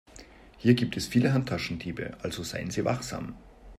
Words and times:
Hier 0.57 0.73
gibt 0.73 0.97
es 0.97 1.05
viele 1.05 1.31
Handtaschendiebe, 1.31 2.17
also 2.23 2.41
seien 2.41 2.71
Sie 2.71 2.83
wachsam. 2.85 3.35